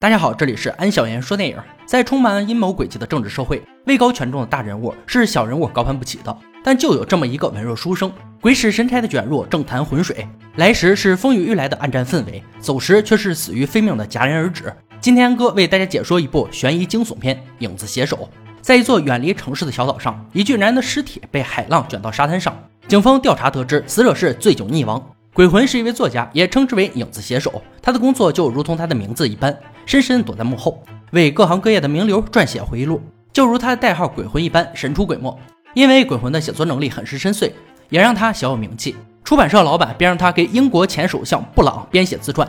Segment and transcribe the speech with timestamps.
[0.00, 1.56] 大家好，这里是安小言说电影。
[1.84, 6.38] 在充满阴谋诡计的政治社会，位高权重的大人物是小人物高攀不起的。
[6.62, 10.24] 但就有这么一个文弱书生，鬼使神差的卷入政坛浑水，
[10.54, 14.72] 来时是风雨欲来的暗战氛围，走时却是死于非命的戛然而止。
[15.00, 18.16] 今天安哥为大家解说一部悬疑惊悚片《影子写手》。
[18.62, 22.56] 在一座远离城市的小岛上，一具男人的尸体被海浪卷到沙滩上。
[22.86, 25.04] 警方调查得知，死者是醉酒溺亡。
[25.34, 27.60] 鬼魂是一位作家，也称之为影子写手。
[27.82, 29.56] 他的工作就如同他的名字一般，
[29.88, 33.00] 深深躲在幕后，为各行各业的名流撰写回忆录，
[33.32, 35.34] 就如他的代号“鬼魂”一般神出鬼没。
[35.72, 37.50] 因为鬼魂的写作能力很是深邃，
[37.88, 38.94] 也让他小有名气。
[39.24, 42.46] 出版社老板便让他给英国前首相布朗编写自传。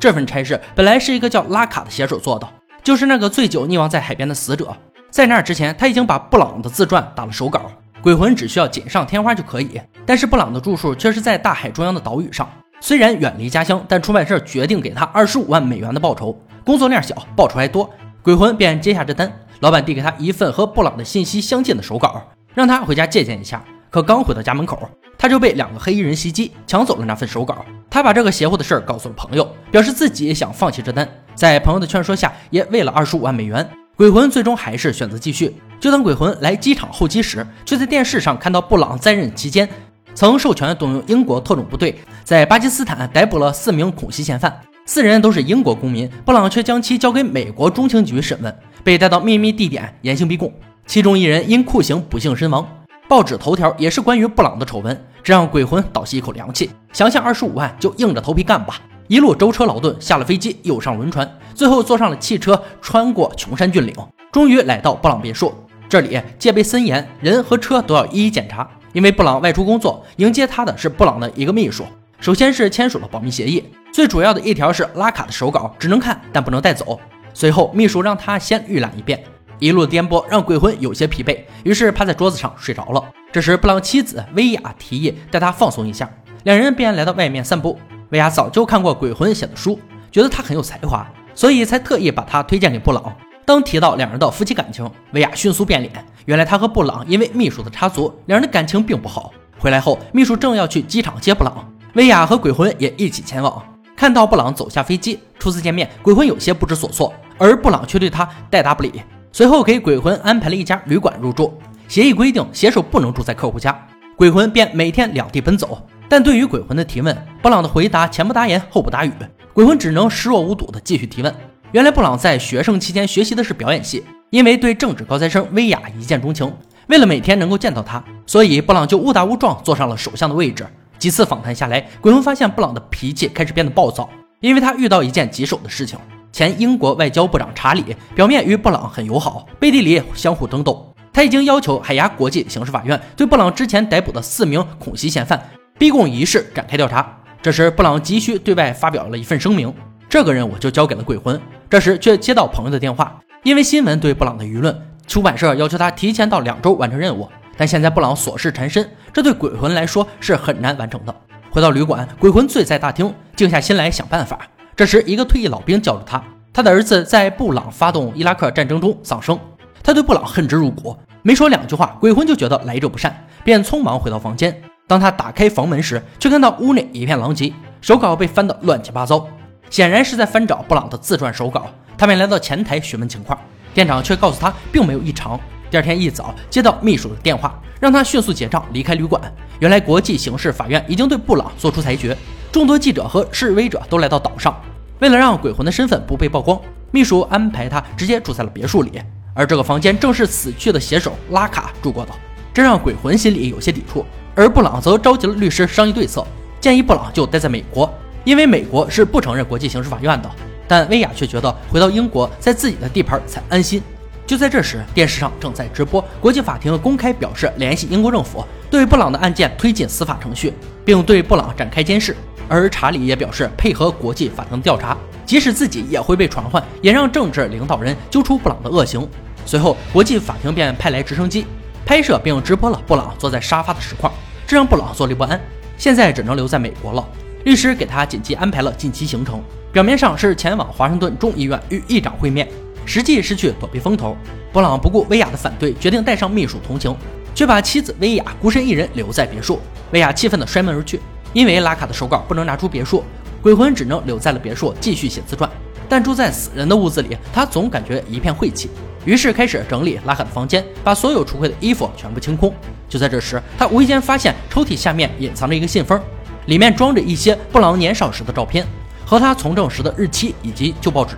[0.00, 2.48] 这份差事本来是一个叫拉卡的写手做的，
[2.82, 4.74] 就是那个醉酒溺亡在海边的死者。
[5.10, 7.70] 在那之前，他已经把布朗的自传打了手稿。
[8.00, 12.48] 鬼魂只需要锦上添花就可以，但是布朗的住处却是在大海中央的岛屿上。
[12.80, 16.34] 虽然远离家乡，但出版社决定给他二十五万美元的报酬。
[16.68, 17.88] 工作量小，报酬还多，
[18.20, 19.32] 鬼魂便接下这单。
[19.60, 23.64] 老板递给他一份和布朗的信息相近的手稿，让他回家借鉴一下。
[23.88, 24.78] 可刚回到家门口，
[25.16, 27.64] 他就被两个黑衣人袭击，抢走了那份手稿。
[27.88, 31.08] 他把这个邪乎的事儿告诉了朋友，表示自己也想放弃这单。
[31.34, 33.66] 在朋友的劝说下，也为了二十五万美元。
[33.96, 35.56] 鬼魂最终还是选择继续。
[35.80, 39.66] 就当鬼魂来机场候机时，却在电视上看到布朗在任期间
[40.14, 50.50] 曾授权动用英国特种部队在巴基斯坦逮捕了四名恐袭嫌犯，四人都是英国公民，布朗却将其交给美国中情局审问，被带到秘密地点严刑逼供，
[50.86, 52.66] 其中一人因酷刑不幸身亡。
[53.06, 58.80] 报纸头条也是关于布朗的丑闻，这让鬼魂倒吸一口凉气，想想二十五万就硬着头皮干吧。
[59.08, 63.94] 一路舟车劳顿，下了飞机又上轮船，最后坐上了汽车，穿过穷山峻岭，
[64.32, 65.52] 终于来到布朗别墅。
[65.86, 70.02] 这里戒备森严，人和车都要一一检查，因为布朗外出工作。
[70.16, 71.84] 迎接他的是布朗的一个秘书。
[72.20, 76.98] 首先是签署了保密协议，最主要的一条是拉卡的手稿只能看，但不能带走。
[77.32, 79.22] 随后秘书让他先预览一遍。
[79.60, 83.04] 一路颠簸让鬼魂有些疲惫，于是趴在桌子上睡着了。
[83.32, 86.10] 这时布朗妻子薇娅提议带他放松一下，
[86.42, 87.78] 两人便来到外面散步。
[88.10, 89.78] 薇娅早就看过鬼魂写的书，
[90.10, 93.16] 觉得他很有才华，所以才特意把他推荐给布朗。
[93.44, 95.92] 当提到两人的夫妻感情，薇娅迅速变脸。
[96.26, 99.32] 原来他和布朗因为秘书的插足，两人的感情并不好。
[99.58, 103.60] 回来后，秘书正要去机场接布朗，薇娅和鬼魂也一起前往。
[103.96, 109.02] 看到布朗走下飞机，初次见面，鬼魂有些不知所措，而布朗却对他带答不理。
[109.32, 111.58] 随后给鬼魂安排了一家旅馆入住，
[111.88, 113.76] 协议规定携手不能住在客户家，
[114.14, 115.76] 鬼魂便每天两地奔走。
[116.08, 119.12] 但对于鬼魂的提问，布朗的回答前不搭言后不搭语，
[119.52, 121.34] 鬼魂只能视若无睹的继续提问。
[121.72, 126.54] 原来布朗在学生期间学习的是表演系，因为对政治高材生薇娅一见钟情，
[126.86, 130.64] 为了每天能够见到她，所以布朗就误打误撞坐上了首相的位置。
[130.98, 134.08] 几次访谈下来，鬼魂发现布朗的脾气开始变得暴躁，
[134.40, 135.98] 因为他遇到一件棘手的事情：
[136.32, 140.92] 前英国外交部长查理表面与布朗很友好，背地里相互争斗。
[141.12, 145.40] 他已经要求海牙国际刑事法院对布朗之前逮捕的四名恐袭嫌犯。
[145.78, 147.16] 逼供一事展开调查。
[147.40, 149.72] 这时，布朗急需对外发表了一份声明，
[150.08, 151.40] 这个任务就交给了鬼魂。
[151.70, 154.76] 这时，却接到朋友的电话，因为新闻对布朗的舆论，
[155.06, 157.28] 出版社要求他提前到两周完成任务。
[157.58, 161.12] 但现在布朗琐事缠身，这对鬼魂来说是很难完成的。
[161.50, 164.38] 回到旅馆，鬼魂醉在大厅，静下心来想办法。
[164.76, 169.36] 这时，一个退役老兵叫住他，他的儿子在布朗发动伊拉克战争中丧生，
[169.82, 170.96] 他对布朗恨之入骨。
[171.22, 174.62] 没说两句话，鬼魂就觉得来者不善，便匆忙回到房间。
[174.86, 179.26] 当他打开房门时，却看到屋内一片狼藉，手稿被翻得乱七八糟，
[179.68, 181.66] 显然是在翻找布朗的自传手稿。
[181.96, 183.36] 他便来到前台询问情况，
[183.74, 185.38] 店长却告诉他并没有异常。
[185.70, 189.20] 第二天一早接到秘书的电话，让他迅速结账离开旅馆。
[189.60, 192.16] 原来国际刑事法院已经对布朗作出裁决，
[192.50, 194.54] 众多记者和示威者都来到岛上。
[195.00, 196.58] 为了让鬼魂的身份不被曝光，
[196.90, 199.00] 秘书安排他直接住在了别墅里，
[199.34, 202.12] 而这个房间正是死去的写手拉卡住过的，
[202.52, 204.04] 这让鬼魂心里有些抵触。
[204.34, 206.26] 而布朗则召集了律师商议对策，
[206.60, 207.92] 建议布朗就待在美国，
[208.24, 210.30] 因为美国是不承认国际刑事法院的。
[210.66, 213.82] 但薇娅却觉得回到英国，在自己的地盘才安心。
[214.28, 220.52] 就在这时，电视上正在直播，国际法庭公开表示联系英国政府，对布朗的案件推进司法程序，
[220.84, 222.14] 并对布朗展开监视。
[222.46, 224.94] 而查理也表示配合国际法庭调查，
[225.24, 229.08] 即使自己也会被传唤，也让政治领导人揪出布朗的恶行。
[229.46, 231.46] 随后，国际法庭便派来直升机
[231.86, 234.12] 拍摄并直播了布朗坐在沙发的实况。
[234.46, 235.40] 这让布朗坐立不安，
[235.78, 237.02] 现在只能留在美国了。
[237.44, 239.42] 律师给他紧急安排了近期行程，
[239.72, 242.46] 表面上是前往华盛顿众议院与议长会面，
[242.88, 244.16] 实际是去躲避风头。
[244.50, 246.96] 布朗不顾薇娅的反对，决定带上秘书同行，
[247.34, 249.60] 却把妻子薇娅孤身一人留在别墅。
[249.90, 250.98] 薇娅气愤地摔门而去。
[251.34, 253.04] 因为拉卡的手稿不能拿出别墅，
[253.42, 255.48] 鬼魂只能留在了别墅继续写自传。
[255.86, 258.70] 但住在死人的屋子里，他总感觉一片晦气，
[259.04, 262.52] 于是开始整理拉卡的房间，把所有橱柜的衣服全部清空。
[262.88, 266.00] 就在这时，他无意间发现抽屉下面隐藏着一个信封，
[266.46, 268.66] 里面装着一些布朗年少时的照片
[269.04, 271.14] 和他从政时的日期以及旧报纸。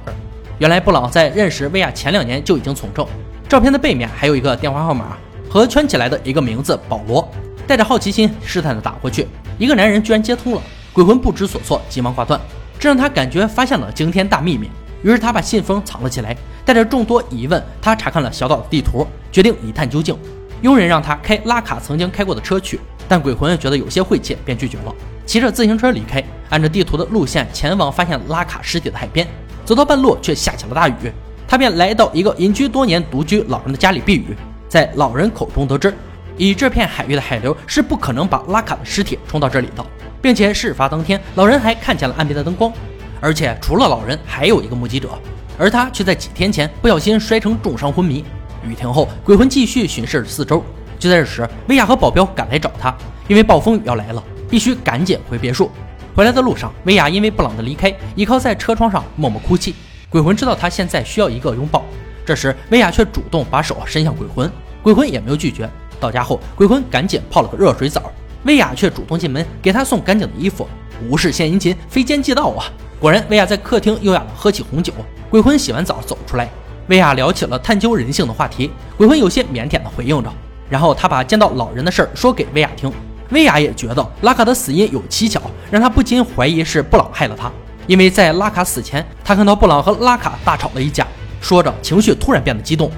[0.60, 3.06] 原来布朗在认识薇娅前两年就已经从政，
[3.48, 5.16] 照片的背面还有一个电话号码
[5.48, 7.26] 和圈起来的一个名字保罗。
[7.66, 9.26] 带着好奇心试探的打过去，
[9.58, 10.60] 一个男人居然接通了，
[10.92, 12.38] 鬼魂不知所措，急忙挂断。
[12.78, 14.68] 这让他感觉发现了惊天大秘密，
[15.02, 16.36] 于是他把信封藏了起来。
[16.62, 20.14] 带着众多疑问，他查看了小岛的地图，决定一探究竟。
[20.60, 22.78] 佣人让他开拉卡曾经开过的车去，
[23.08, 24.94] 但鬼魂觉得有些晦气，便拒绝了。
[25.24, 29.26] 骑着自行车离开，按照地图的路线前往发现拉卡尸体的海边。
[29.70, 31.12] 走到半路，却下起了大雨，
[31.46, 34.36] 他便来到一个隐居多年、独居老人的家里避雨。
[34.68, 35.94] 在老人口中得知，
[36.36, 39.86] 以这片海域的海流是不可能把拉卡的尸体冲到这里的。
[40.20, 42.72] 并且事发当天，老人还看见了岸边的灯光，
[43.20, 45.10] 而且除了老人，还有一个目击者，
[45.56, 48.24] 而他却在几天前不小心摔成重伤昏迷。
[48.68, 50.64] 雨停后，鬼魂继续巡视四周。
[50.98, 52.92] 就在这时，薇娅和保镖赶来找他，
[53.28, 54.20] 因为暴风雨要来了，
[54.50, 55.70] 必须赶紧回别墅。
[56.14, 59.74] 回来的路上，薇娅因为布朗的离开，倚靠在车窗上默默哭泣。
[60.08, 61.84] 鬼魂知道他现在需要一个拥抱，
[62.26, 64.50] 这时薇娅却主动把手伸向鬼魂，
[64.82, 65.68] 鬼魂也没有拒绝。
[66.00, 68.10] 到家后，鬼魂赶紧泡了个热水澡。
[68.44, 70.66] 薇娅却主动进门给他送干净的衣服，
[71.08, 72.64] 无事献殷勤，非奸即盗啊！
[72.98, 74.92] 果然，薇娅在客厅优雅地喝起红酒。
[75.28, 76.50] 鬼魂洗完澡走出来，
[76.88, 80.32] 薇娅聊起了探究人性的话题，鬼魂有些腼腆地回应着。
[80.68, 82.90] 然后他把见到老人的事儿说给薇娅听，
[83.28, 85.40] 薇娅也觉得拉卡的死因有蹊跷，
[85.70, 87.50] 让他不禁怀疑是布朗害了他。
[87.86, 91.06] 因为在拉卡死前，他看到布朗和拉卡大吵了一架，
[91.40, 92.90] 说着情绪突然变得激动，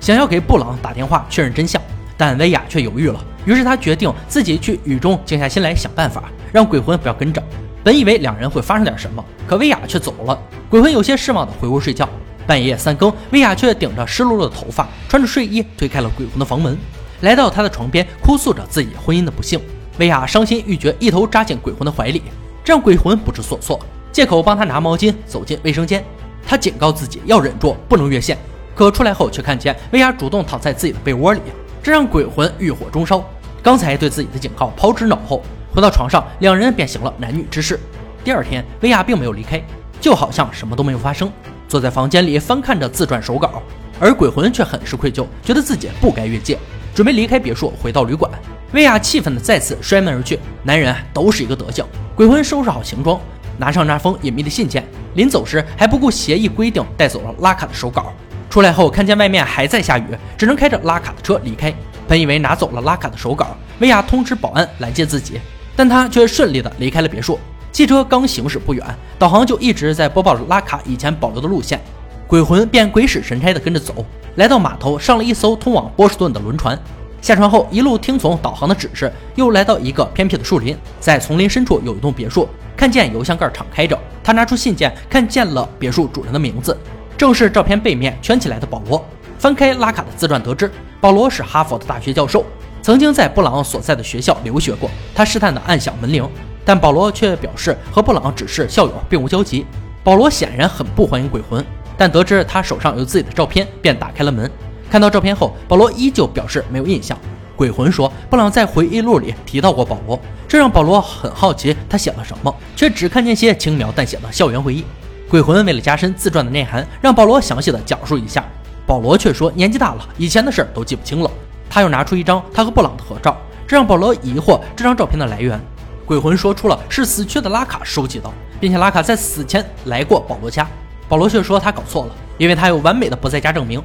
[0.00, 1.80] 想要给布朗打电话确认真相，
[2.16, 3.22] 但薇娅却犹豫了。
[3.44, 7.42] 于是他决定自己去雨中静下心来想办法，让鬼魂不要跟着。
[7.82, 10.38] 本以为两人会发生点什么，可薇娅却走了。
[10.68, 12.08] 鬼魂有些失望的回屋睡觉。
[12.46, 16.76] 半夜三更，薇娅却顶着湿漉漉的头发，穿着睡衣推开了鬼魂的房门，
[17.20, 19.60] 来到他的床边，哭诉着自己婚姻的不幸。
[19.98, 22.22] 薇娅伤心欲绝，一头扎进鬼魂的怀里，
[22.64, 23.78] 这让鬼魂不知所措，
[24.12, 26.04] 借口帮他拿毛巾，走进卫生间。
[26.46, 28.38] 他警告自己要忍住，不能越线。
[28.74, 31.40] 可出来后却看见薇娅主动躺在自己的被窝里。
[31.82, 33.22] 这让鬼魂欲火中烧，
[33.62, 35.42] 刚才对自己的警告抛之脑后，
[35.74, 37.78] 回到床上，两人便行了男女之事。
[38.24, 39.62] 第二天，薇娅并没有离开，
[40.00, 41.30] 就好像什么都没有发生，
[41.68, 43.62] 坐在房间里翻看着自传手稿，
[43.98, 46.58] 而鬼魂却很是愧疚，觉得自己不该越界，
[46.94, 48.30] 准备离开别墅回到旅馆。
[48.72, 51.84] 薇娅气愤的再次摔门而去，男人都是一个德行。
[52.14, 53.20] 鬼魂收拾好行装，
[53.58, 58.12] 拿上那封隐秘的信件，临走时还不顾协议规定带走了拉卡的手稿。
[58.48, 60.04] 出来后，看见外面还在下雨，
[60.36, 61.74] 只能开着拉卡的车离开。
[62.06, 65.40] 本以为拿走了拉卡的手稿，薇娅通知保安拦截自己，
[65.74, 67.40] 但他却顺利的离开了别墅。
[67.72, 68.84] 汽车刚行驶不远，
[69.18, 71.80] 导航就一直在播报着拉卡以前保留的路线。
[72.28, 74.06] 鬼魂便鬼使神差的跟着走，
[74.36, 76.78] 来到码头，上了一艘通往波士顿的轮船。
[77.20, 86.76] 下船后，一路听从导航的指示，又来到一个偏僻的树林，在丛林深处有一栋别墅，看见邮箱盖敞开着，他拿出信件，看见了别墅主人的名字。
[87.18, 89.04] 正是照片背面圈起来的保罗。
[89.38, 90.70] 翻开拉卡的自传，得知
[91.00, 92.44] 保罗是哈佛的大学教授，
[92.80, 94.90] 曾经在布朗所在的学校留学过。
[95.14, 96.26] 他试探地按响门铃，
[96.64, 99.66] 但保罗却表示和布朗只是校友，并无交集。
[100.02, 101.62] 保罗显然很不欢迎鬼魂，
[101.98, 104.50] 但得知他手上有自己的照片，便打开了门。
[104.90, 107.16] 看到照片后，保罗依旧表示没有印象。
[107.54, 110.18] 鬼魂说，布朗在回忆录里提到过保罗，
[110.48, 114.84] 这让保罗很好奇他写了什么，却只看见些轻描淡写的校园回忆。
[115.28, 118.44] 鬼魂为了加深自传的内涵，让保罗详细的讲述一下。
[118.84, 121.30] 保罗却说年纪大了，以前的事都记不清了。
[121.68, 123.36] 他又拿出一张他和布朗的合照，
[123.68, 125.60] 这让保罗疑惑这张照片的来源。
[126.04, 128.28] 鬼魂说出了是死去的拉卡收集的，
[128.58, 130.66] 并且拉卡在死前来过保罗家。
[131.08, 133.80] 保罗却说他搞错了，因为他有完美的不在家证明，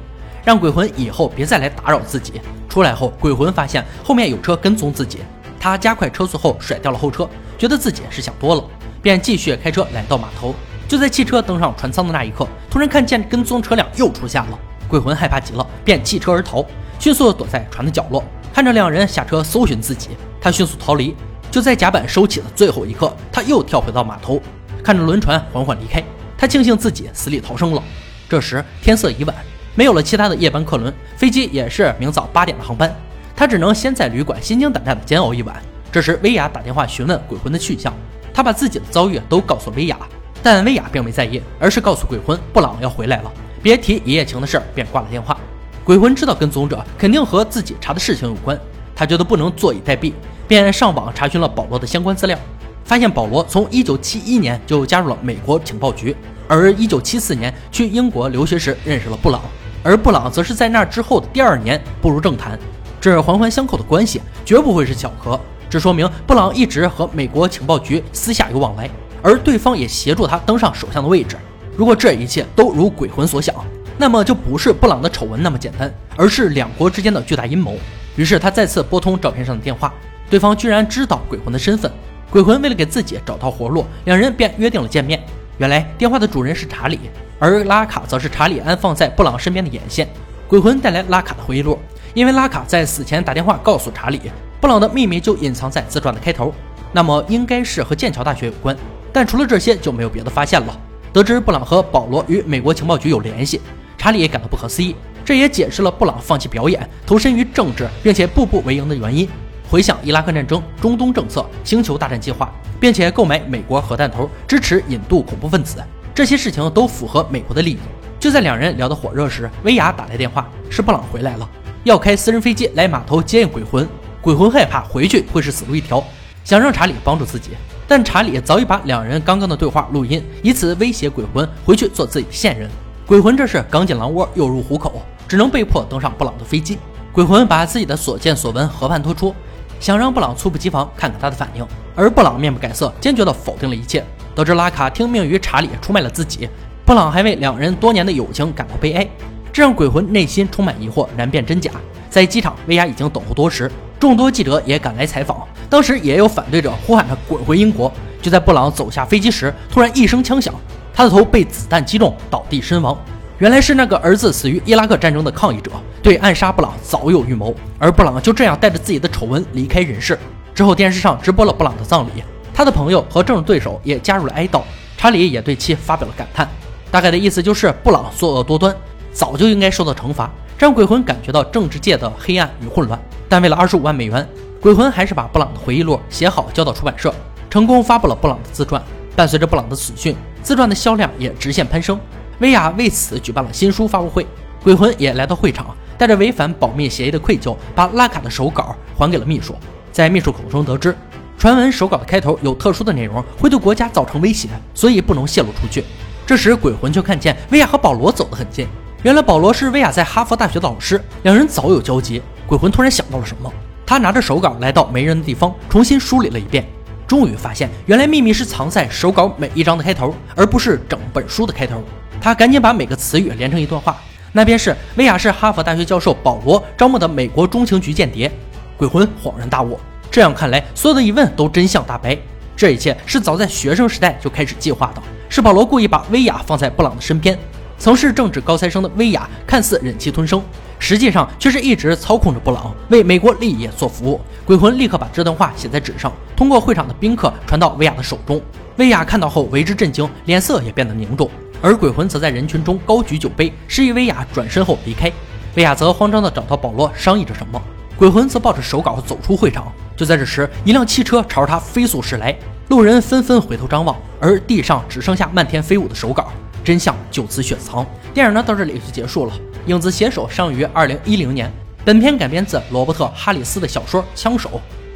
[0.46, 2.40] 让鬼魂以后别再来打扰自己。
[2.68, 5.18] 出来后，鬼魂发现后面有车跟踪自己，
[5.58, 8.62] 他加快车速后甩掉了后车，觉得自己是想多了，
[9.02, 10.54] 便继续开车来到码头。
[10.86, 16.64] 就在汽车登上船舱的那一刻，突然看见跟踪车辆又出现了，鬼魂害怕极了，便弃车而逃，
[17.00, 18.22] 迅速躲在船的角落，
[18.54, 20.10] 看着两人下车搜寻自己，
[20.40, 21.16] 他迅速逃离。
[21.50, 24.40] 就在甲板收起的最后一刻，他又跳回到码头，
[24.84, 26.00] 看着轮船缓缓离开，
[26.38, 27.82] 他庆幸自己死里逃生了。
[28.28, 29.34] 这时天色已晚，
[29.76, 32.92] 没有了其他的夜班客轮，飞机也是明早八点的航班，
[33.36, 35.54] 他只能先在旅馆心惊胆战的煎熬一晚。
[35.92, 37.94] 这时薇娅打电话询问鬼魂的去向，
[38.32, 39.96] 他把自己的遭遇都告诉薇娅。
[40.42, 43.30] 但薇娅并没在意，而是告诉鬼魂布朗要回来了，
[43.62, 45.36] 别提一夜情的事儿，便挂了电话。
[45.84, 48.58] 鬼魂知道跟踪者肯定和自己查的事情有关，
[48.94, 50.12] 他觉得不能坐以待毙，
[50.48, 52.38] 便上网查询了保罗的相关资料，
[52.84, 56.16] 发现保罗从1971年就加入了美国情报局，
[56.48, 59.40] 而1974年去英国留学时认识了布朗，
[59.86, 62.58] 而布朗则是在那之后的第二年步入政坛。
[63.00, 65.40] 这环环相扣的关系绝不会是巧合，
[65.70, 68.90] 这说明布朗一直和美国情报局私下有往来，
[69.22, 71.36] 而对方也协助他登上首相的位置。
[71.76, 73.54] 如果这一切都如鬼魂所想，
[73.96, 77.76] 那么就不是布朗的丑闻那么简单，而是两国之间的巨大阴谋。
[78.16, 79.94] 于是他再次拨通照片上的电话，
[80.28, 81.88] 对方居然知道鬼魂的身份。
[82.28, 85.22] 鬼魂为了给自己找到活路，两人便约定了见面。
[85.58, 86.98] 原来电话的主人是查理，
[87.38, 90.08] 而拉卡则是查理安放在布朗身边的眼线。
[90.48, 91.78] 鬼魂带来拉卡的回忆录，
[92.14, 94.20] 因为拉卡在死前打电话告诉查理，
[94.60, 96.54] 布朗的秘密就隐藏在自传的开头，
[96.92, 98.76] 那么应该是和剑桥大学有关。
[99.12, 100.78] 但除了这些就没有别的发现了。
[101.12, 103.58] 得知布朗和保罗与美国情报局有联系，
[103.96, 104.94] 查理也感到不可思议。
[105.24, 109.26] 这也解释了布朗放弃表演，投身于政治，并且步步为营的原因。
[109.70, 115.82] 回想伊拉克战争、中东政策、星球大战计划，并且购买美国核弹头，支持引渡恐怖分子，
[116.16, 117.78] 这些事情都符合美国的利益。
[118.18, 121.46] 就在两人聊得火热时，薇娅打来电话，是布朗回来了，
[121.84, 123.86] 要开私人飞机来码头接应鬼魂。
[124.22, 126.02] 鬼魂害怕回去会是死路一条，
[126.42, 127.50] 想让查理帮助自己。
[127.86, 132.66] 但查理早已把两人刚刚的对话录音，以此威胁鬼魂回去做自己的线人。
[133.06, 136.78] 鬼魂这是刚进狼窝又入虎口，只能被迫登上布朗的飞机。
[137.12, 139.34] 鬼魂把自己的所见所闻和盘托出，
[139.78, 141.66] 想让布朗猝不及防看看他的反应。
[141.94, 144.02] 而布朗面不改色，坚决地否定了一切。
[144.36, 146.46] 得知拉卡听命于查理出卖了自己，
[146.84, 149.08] 布朗还为两人多年的友情感到悲哀，
[149.50, 151.70] 这让鬼魂内心充满疑惑，难辨真假。
[152.10, 155.38] 在机场，薇娅已经等候多时，众多记者也赶来采访。
[155.70, 157.90] 当时也有反对者呼喊他滚回英国。
[158.20, 160.52] 就在布朗走下飞机时，突然一声枪响，
[160.92, 162.94] 他的头被子弹击中，倒地身亡。
[163.38, 165.70] 原来是那个儿子死于伊拉克战争的抗议者，
[166.02, 167.54] 对暗杀布朗早有预谋。
[167.78, 170.18] 而布朗就这样带着自己的丑闻离开人世。
[170.54, 172.22] 之后电视上直播了布朗的葬礼，
[172.56, 174.62] 他的朋友和政治对手也加入了哀悼。
[174.96, 176.48] 查理也对其发表了感叹，
[176.90, 178.74] 大概的意思就是布朗作恶多端，
[179.12, 182.98] 早就应该受到惩罚，让鬼魂感觉到政治界的黑暗与混乱。
[183.28, 184.26] 但为了二十五万美元。
[184.58, 187.14] 鬼魂还是把布朗的回忆录写好，交到出版社，
[187.50, 188.82] 成功发布了布朗的自传。
[189.14, 192.00] 伴随着布朗的死讯，自传的销量也直线攀升。
[192.38, 194.26] 薇娅为此举办了新书发布会，
[194.64, 199.54] 鬼魂也来到会场，带着违反保密协议的愧疚，把拉卡的手稿还给了秘书。
[199.92, 200.96] 在秘书口中得知，
[201.38, 205.84] 传闻手稿的开头有特殊的内容，会对国家造成威胁，所以不能泄露出去。
[206.26, 208.66] 这时，鬼魂却看见薇娅和保罗走得很近，
[209.02, 212.22] 原来保罗是薇娅在哈佛大学的老师，两人早有交集。
[212.46, 213.52] 鬼魂突然想到了什么。
[213.84, 216.64] 他拿着手稿来到没人的地方，重新梳理了一遍，
[217.06, 221.82] 终于发现原来秘密是藏在手稿每一章的开头，而不是整本书的开头。
[222.20, 223.96] 他赶紧把每个词语连成一段话。
[224.32, 228.30] 那便是威亚是哈佛大学教授保罗招募的美国中情局间谍。
[228.76, 229.78] 鬼魂恍然大悟，
[230.16, 232.16] 这样看来，所有的疑问都真相大白。
[232.56, 237.38] 这一切是早在学生时代就开始计划的，是保罗故意把薇娅放在布朗的身边。
[237.76, 240.42] 曾是政治高材生的薇娅，看似忍气吞声。
[240.78, 244.18] 实际上却是一直操控着布朗，为美国利益做服务。
[244.46, 248.40] 鬼魂立刻把这段话写在纸上，通过会场的宾客传到薇娅的手中。
[248.76, 251.28] 薇娅看到后为之震惊，脸色也变得凝重。
[251.60, 255.12] 而鬼魂则在人群中高举酒杯，示意薇娅转身后离开。
[255.56, 257.60] 薇娅则慌张地找到保罗，商议着什么。
[257.98, 259.70] 鬼魂则抱着手稿走出会场。
[259.96, 262.36] 就在这时，一辆汽车朝着他飞速驶来，
[262.68, 266.28] 路人纷纷回头张望，而地上只剩下漫天飞舞的手稿。
[266.62, 267.86] 真相就此雪藏。
[268.12, 269.32] 电影呢到这里就结束了。
[269.66, 271.50] 影子携手上映于二零一零年，
[271.84, 274.50] 本片改编自罗伯特·哈里斯的小说《枪手》，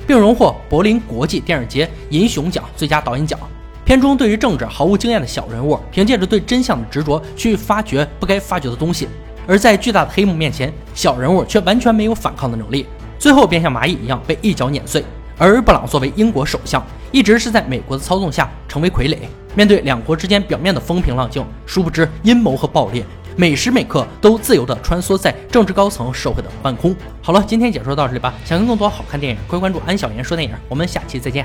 [0.07, 3.38] 并荣获柏林国际电影节银熊奖最佳导演奖。
[3.85, 9.09] 片中对于政治毫无经验的小人物，凭借着对真相的执着去发掘不该发掘的东西，
[9.47, 12.87] 而在巨大的黑幕面前，小人物却完全没有反抗的能力，
[13.21, 15.05] 最后便像蚂蚁一样被一脚碾碎。
[15.37, 19.19] 而布朗作为英国首相，一直是在美国的操纵下成为傀儡，
[19.55, 23.05] 面对两国之间表面的风平浪静，殊不知阴谋和暴烈。
[23.37, 26.97] 每时每刻都自由地穿梭在政治高层社会的半空。
[27.23, 28.35] 好了，今天解说到这里吧。
[28.45, 30.55] 想看更多好看电影，快关注安小言说电影。
[30.69, 31.39] 我们下期再见。